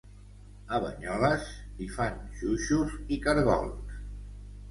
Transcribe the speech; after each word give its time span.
A 0.75 0.79
Banyoles 0.85 1.51
hi 1.83 1.89
fan 1.97 2.17
xuixos 2.39 2.95
i 3.17 3.19
cargols 3.27 3.93